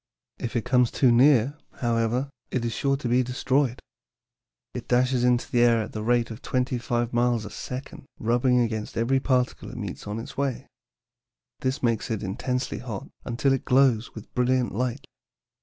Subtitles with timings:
[0.39, 3.79] If it comes too near, however, it is sure to be destroyed.
[4.73, 8.61] It dashes into the air at the rate of twenty five miles a second, rubbing
[8.61, 10.65] against every particle it meets on its way.
[11.59, 15.05] This makes it intensely hot, until it glows with brilliant light.